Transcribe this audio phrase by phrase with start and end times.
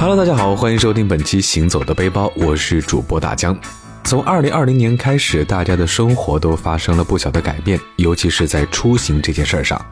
[0.00, 3.58] Hello，大家好，欢迎收听本期《行走的背包》，我是主播大江。
[4.04, 9.84] 从二零二零年开始，大家的生活都发生了不小的改变，尤其是在出行这件事儿上。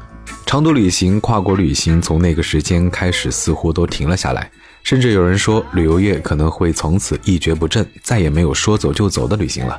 [0.47, 4.49] 长途旅行、跨国旅行从那个时间开始似乎都停了下来，
[4.85, 9.77] 甚至有人说旅游业可能会从此一蹶不振，再也没有说走就走的旅行了。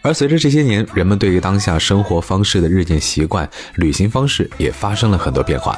[0.00, 5.76] 而随着这些年人们对于当下生活方式的日渐习惯，旅行方式也发生了很多变化。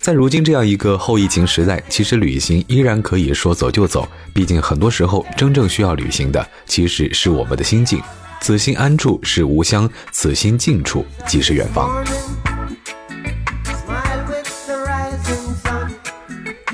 [0.00, 4.08] 在如今这样一个后疫情时代，其实旅行依然可以说走就走。
[4.32, 8.00] 毕竟很多时候，真正需要旅行的其实是我们的心境。
[8.40, 12.02] 此心安处是吾乡，此心近处即是远方。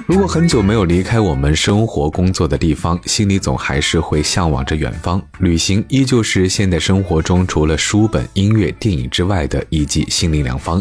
[0.07, 5.21] 如果很久没有离开我们生活工作的地方，心里总还是会向往着远方。
[5.41, 10.81] 旅行依旧是现代生活中除了书本、音乐、电影之外的一剂心灵良方。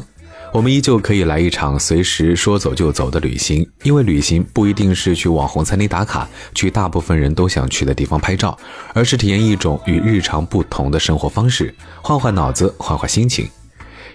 [0.55, 8.57] 我们依旧可以来一场随时说走就走的旅行，因为旅行不一定是去网红餐厅打卡，去大部分人都想去的地方拍照，
[8.93, 13.45] 而是体验一种与日常不同的生活方式，换换脑子，换换心情。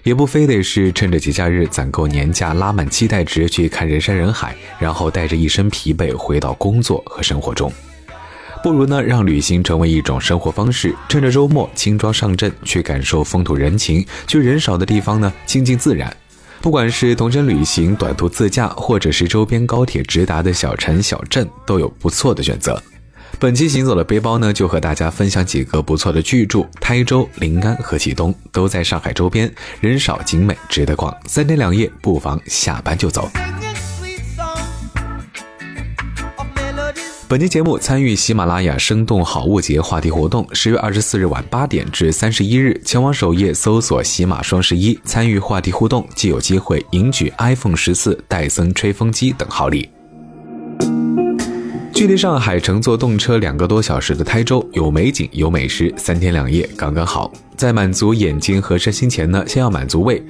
[0.01, 7.71] 也不非得是趁着节假日攒够年假，拉满期待值去看人山人海，然后带着一身疲惫回到工作和生活中。
[8.63, 16.11] 不如呢，让旅行成为一种生活方式，趁着周末轻装上阵，去感受风土人情，去人少的地方呢，亲近自然。
[16.61, 22.81] 不管是同城旅行、短途自驾，或者是周边高铁直达的小城小镇，都有不错的选择。
[23.39, 31.15] 本期行走的背包呢，就和大家分享几个不错的巨著：台州、临安和启东，都在上海周边，人少景美，值得逛。
[31.25, 33.27] 三天两夜，不妨下班就走。
[37.31, 49.89] 本期节目参与喜马拉雅生动好物节话题活动，十月二十四日晚八点至三十一日，前往首页搜索“喜马双十一”，参与话题互动，即有机会赢取 iPhone 十四、戴森吹风机等好礼。
[51.93, 57.31] 距离上海乘坐动车两个多小时的台州，有美景有美食，三天两夜刚刚好。
[57.55, 60.23] 在满足眼睛和身心前呢，先要满足胃。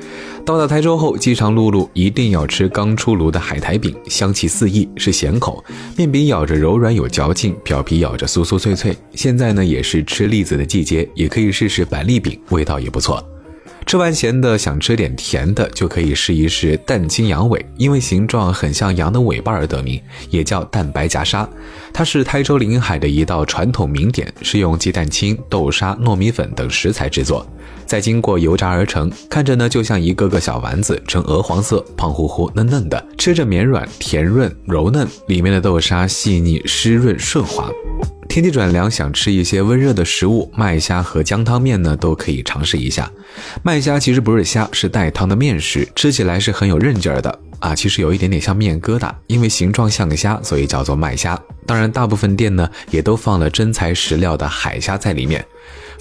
[0.45, 5.63] 到达台州后，饥肠辘辘，一定要吃刚出炉的海苔饼，香气四溢，是咸口，
[5.95, 8.93] 面饼咬着柔软有嚼劲，表皮咬着酥酥脆脆。
[9.13, 13.23] 现在呢，也是吃栗子的季节，也可以试试板栗饼，味道也不错。
[13.85, 21.47] 吃完咸的，想吃点甜的，就可以试一试蛋清羊尾，因为形状很像羊的尾巴而得名，也叫蛋白夹沙。
[21.91, 27.45] 它是台州临海的一道传统名点，是用鸡蛋清、豆沙、糯米粉等食材制作，
[27.85, 29.11] 再经过油炸而成。
[29.29, 37.69] 看着呢，就像一个个小丸子，呈鹅黄色，胖乎乎、嫩嫩的，吃着绵软、甜润、柔嫩，里面的豆沙细腻、湿润、顺滑。
[38.31, 43.11] 天气转凉，想吃一些温热的食物，麦虾和姜汤面呢都可以尝试一下。
[43.61, 47.75] 麦虾其实不是虾，是带汤的面食，吃起来是很有韧劲儿的啊。
[47.75, 51.37] 其实有一点点像面疙瘩，因为形状像个虾，所以叫做麦虾。
[51.65, 55.45] 当然，大部分店呢也都放了真材实料的海虾在里面。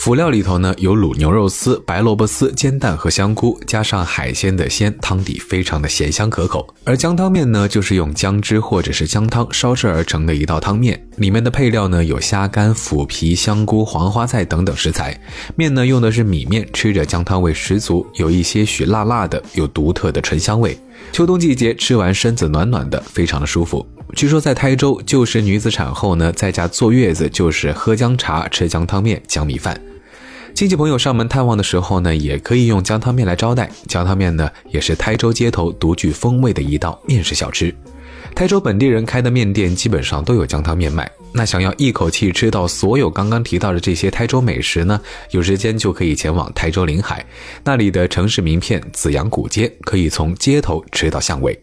[0.01, 6.67] 辅料里头呢有卤牛肉丝、白萝卜丝、煎蛋和香菇，加上海鲜的鲜，汤底非常的咸香可口。
[6.85, 15.21] 而姜汤面呢，就是用姜汁或者是姜汤烧制而成的一道汤面，里面的配料呢有虾干、腐皮、香菇、黄花菜等等食材。
[15.55, 20.75] 面呢用的是米面，吃着姜汤味十足，有一些许辣辣的，有独特的醇香味。
[21.13, 23.87] 秋冬季节吃完身子暖暖的，非常的舒服。
[24.17, 29.79] 据说在台州，就是女子产后呢，在家坐月子就是喝姜茶、吃姜汤面、姜米饭。
[30.55, 33.71] 亲戚朋友上门探望的时候呢，也可以用姜汤面来招待。
[33.89, 37.75] 姜汤面呢，也是台州街头独具风味的一道面食小吃。
[38.35, 41.11] 台州本地人开的面店基本上都有姜汤面卖。
[41.33, 45.01] 那想要一口气吃到所有刚刚提到的这些台州美食呢，
[45.31, 47.25] 有时间就可以前往台州临海，
[47.65, 51.59] 那里的城市名片紫阳古街，可以从街头吃到巷尾。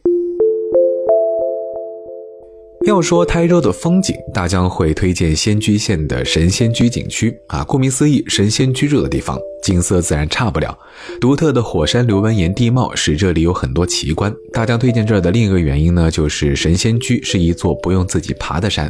[2.88, 7.62] 要说台州的风景，大江会推荐仙居县的神仙居景区啊。
[7.62, 10.74] 顾名思义，神仙居住的地方，景色自然差不了。
[11.20, 14.34] 独特的火山流纹岩地貌使这里有很多奇观。
[14.54, 18.90] 大江推荐这儿的另一个原因呢，就是神仙居是一座不用自己爬的山。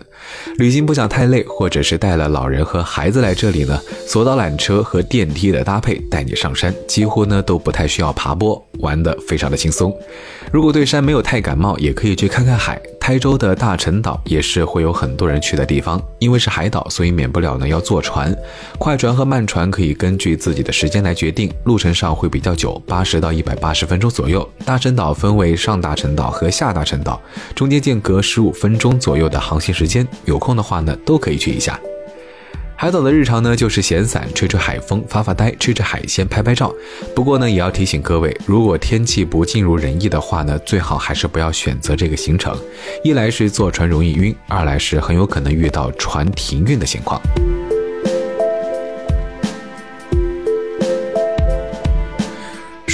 [0.59, 9.91] 旅行不想太累，或者是带了老人和孩子来这里呢，索道缆车和电梯的搭配带你上山，几乎呢都不太需要爬坡，玩得非常的轻松。
[10.51, 12.79] 如果对山没有太感冒，也可以去看看海。
[13.07, 18.35] 台州的大陈岛也是会有很多人去的地方，因为是海岛，所以免不了呢要坐船。
[18.77, 24.45] 快船和慢船可以根据自己的时间来决定，路程上会比较久，八十到一百八十分钟左右。
[24.65, 27.21] 大陈岛分为上大陈岛和下大陈岛，
[27.55, 31.79] 中间间隔十五分钟左右的航行时间，有空的话呢都可以去一下。
[32.79, 36.71] 海岛的日常呢，就是闲散，吹吹海风，发发呆，吃吃海鲜，拍拍照。
[37.15, 42.55] 不过呢，也要提醒各位，如果天气不尽如人意的话呢，最好还是不要选择这个行程。
[43.03, 47.19] 一来是坐船容易晕，二来是很有可能遇到船停运的情况。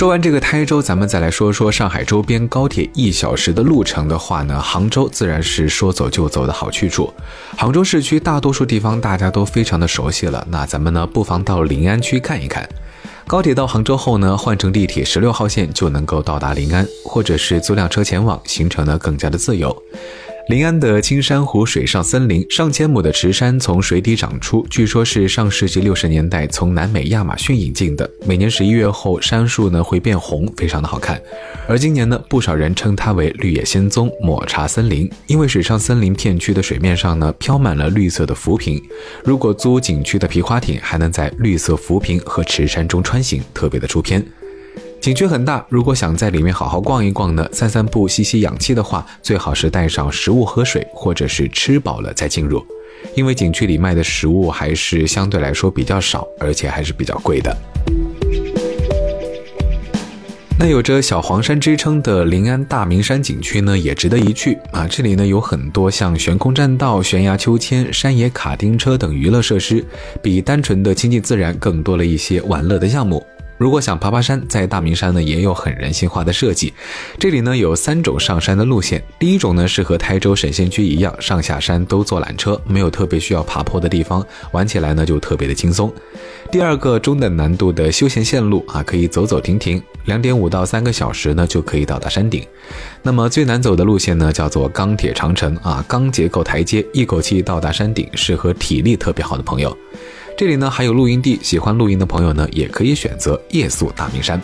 [0.03, 7.13] 说完这个台州，咱们再来说说上海周边高铁一小时的路程的话呢，杭州自然是说走就走的好去处。
[7.55, 12.67] 杭州市区大多数地方大家都非常的熟悉了，那咱们呢不妨到临安区看一看。
[13.25, 19.73] 高铁到杭州后呢，换乘地铁十六号线就能够到达临安，或者是租辆车前往，行程呢更加的自由。
[20.49, 28.09] 临安的青山湖水上森林，上千亩的池杉从水底长出，据说是上世纪六十年代从南美亚马逊引进的。
[28.25, 31.21] 每年十一月后，杉树呢会变红，非常的好看。
[31.65, 38.81] 而今年呢，不少人称它为绿野仙踪、抹茶森林，因为水上森林片区的水面上呢飘满了绿色的浮萍。
[39.23, 44.21] 如果租景区的皮划艇，还能在绿色浮萍和池杉中穿行，特别的出片。
[45.03, 52.65] 景区很大，如果想在里面好好逛一逛呢，散散步、吸吸氧气的话，最好是带上食物喝水，或者是吃饱了再进入，
[53.13, 57.53] 因为景区里卖的食物还是相对来说比较少，而且还是比较贵的。
[60.57, 64.88] 那有着小黄山之称的临安大明山景区呢，也值得一去啊！
[64.89, 69.85] 这里呢有很多像悬空栈道、悬崖秋千、山野卡丁车等娱乐设施，
[70.21, 73.21] 比单纯的亲近自然更多了一些玩乐的项目。
[73.63, 76.74] 如果想爬爬山，在大明山呢也有很人性化的设计。
[77.18, 84.21] 这里呢有三种上山的路线，第一种呢是和台州神仙居一样，上下山都坐缆车，没有特别需要爬坡的地方，
[84.51, 85.89] 玩起来呢就特别的轻松。
[86.51, 92.45] 第二个中等难度的休闲线路啊，可以走走停停，两点五到三个小时呢就可以到达山顶。
[93.01, 99.74] 那么最难走的路线呢叫做钢铁长城啊，钢结构台阶，一口气到达山顶，适合体力特别好的朋友。
[100.35, 104.41] 这里呢还有露营地，喜欢露营的朋友呢也可以选择夜宿大明山。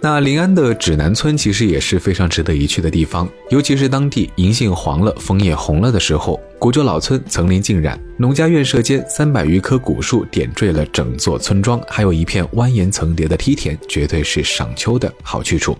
[0.00, 15.76] 那临安的指南村其实也是非常值得一去的地方，尤其是当地银杏黄了、枫叶红了的时候，古旧老村层林尽染，农家院舍间三百余棵古树点缀了整座村庄，还有一片蜿蜒层叠的梯田，绝对是赏秋的好去处。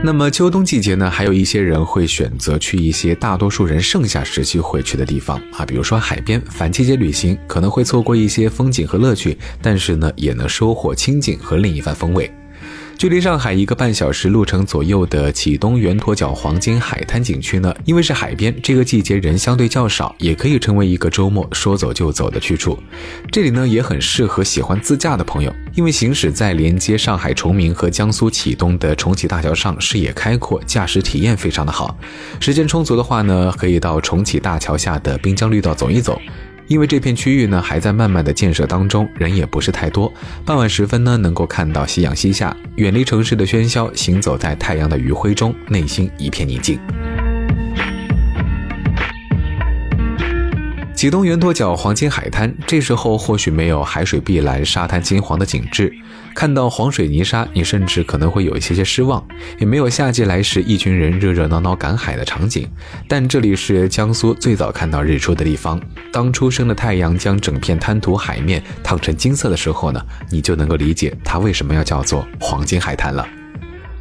[0.00, 6.40] 那么秋冬季节呢，还有一些人会选择去一些大多数人盛夏时期会去的地方啊，比如说海边。
[6.42, 12.30] 反季节旅行可能会错过一些风景和乐趣，但是呢，也能收获清静和另一番风味。
[12.98, 22.76] 距离上海一个半小时路程左右的启东圆陀角黄金海滩景区呢，因为是海边，这个季节人相对较少，也可以成为一个周末说走就走的去处。
[23.30, 31.96] 这里呢也很适合喜欢自驾的朋友，因为行驶在连接上海崇明和江苏启东的重启大桥上，视野开阔，驾驶体验非常的好。
[32.40, 36.20] 时间充足的话呢，可以到重启大桥下的滨江绿道走一走。
[36.68, 40.12] 因为这片区域呢还在慢慢的建设当中，人也不是太多。
[40.44, 46.78] 傍晚时分呢，能够看到夕阳西下，远离城市的喧嚣，行走在太阳的余晖中，内心一片宁静。
[50.98, 55.92] 启东圆驼角黄金海滩，这时候或许没有海水碧蓝、沙滩金黄的景致，
[56.34, 59.24] 看到黄水泥沙，你甚至可能会有一些些失望。
[59.60, 62.68] 也没有夏季来时一群人热热闹闹赶海的场景。
[63.06, 65.80] 但这里是江苏最早看到日出的地方，
[66.12, 73.24] 当初升的太阳将整片滩涂海面烫成金色的时候呢，你就能够理解它为什么要叫做黄金海滩了。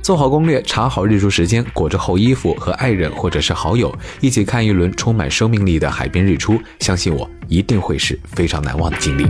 [0.08, 9.26] 做好攻略，查好日出时间，裹着厚衣服，和爱人或者是好友一起看一轮充满生命力的海边日出，相信我，一定会是非常难忘的经历。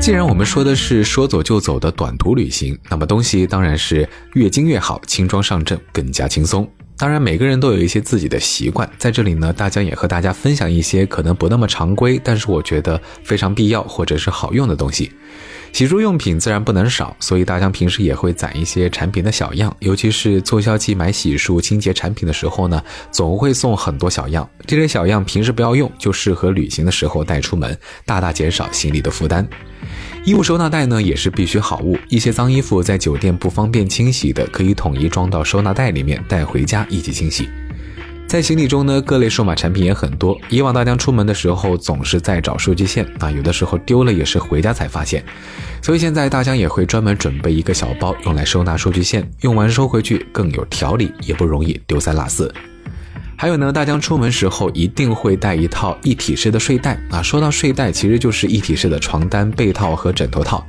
[0.00, 6.66] 既然我们说的是说走就走的短途旅行，那么东西当然是越精越好，轻装上阵更加轻松。
[6.96, 15.12] 当然，每个人都有一些自己的习惯，在这里呢，大江也和大家分享一些可能不那么常规，但是我觉得非常必要或者是好用的东西。
[15.72, 24.48] 洗漱用品自然不能少，所以大江平时也会攒一些产品的小样，尤其是促销季买洗漱清洁产品的时候呢，总会送很多小样。
[24.66, 29.48] 这些小样平时不要用，就适合旅行的时候带出门，大大减少行李的负担。
[30.24, 37.48] 衣物收纳袋呢也是必须好物，一些脏衣服在酒店不方便清洗的，可以统一装到收纳袋里面，带回家一起清洗。
[38.32, 40.34] 在行李中呢，各类数码产品也很多。
[40.48, 45.22] 以往大家出门的时候总是在找数据线啊，有的时候丢了也是回家才发现。
[45.82, 52.50] 所以现在大家也会专门准备一个小包，用来收纳数据线，用完收回去更有条理，也不容易丢三落四。
[53.36, 57.20] 还有呢，大江出门时候一定会带一套一体式的睡袋啊。
[57.20, 60.66] 说到睡袋，其实就是一体式的床单、被套和枕头套。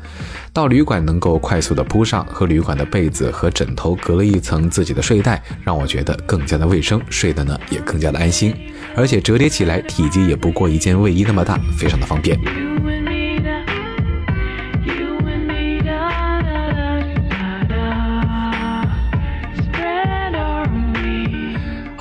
[0.53, 8.55] 到旅馆能够快速的铺上，和旅馆的被子和枕头隔了一层自己的睡袋，让我觉得更加的卫生，睡得呢也更加的安心。
[8.95, 12.39] 而且折叠起来，体积也不过一件卫衣那么大，非常的方便。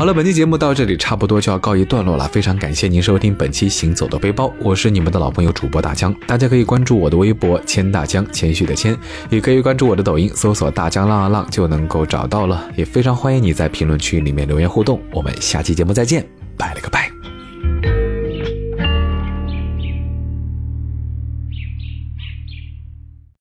[0.03, 2.27] 好了，本期节目到这里差不多就要告一段落了。
[2.27, 6.13] 非常感谢您收听本期《行走的背包》，我是你们的老朋友主播大江。
[6.27, 8.99] 大家可以关注我的微博“千大江”，谦虚的谦，
[9.31, 12.69] 也可以关注我的抖音，搜索“大江浪浪浪”就能够找到了。
[12.75, 15.01] 也非常欢迎你在评论区里面留言互动。
[15.13, 17.22] 我们下期节目再见，拜了个拜。